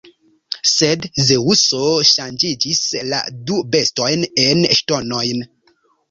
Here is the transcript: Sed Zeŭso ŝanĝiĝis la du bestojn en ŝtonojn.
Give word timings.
Sed 0.67 1.03
Zeŭso 1.25 1.81
ŝanĝiĝis 2.11 2.79
la 3.09 3.19
du 3.49 3.59
bestojn 3.75 4.25
en 4.45 4.63
ŝtonojn. 4.79 5.45